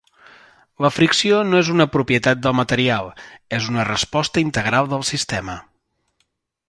La 0.85 0.89
fricció 0.93 1.41
no 1.49 1.59
és 1.65 1.69
una 1.73 1.85
propietat 1.95 2.41
del 2.45 2.55
material, 2.61 3.11
és 3.59 3.69
una 3.75 3.85
resposta 3.91 4.43
integral 4.47 4.91
del 4.95 5.05
sistema. 5.11 5.59